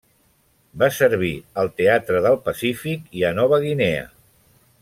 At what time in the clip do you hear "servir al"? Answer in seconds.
0.99-1.69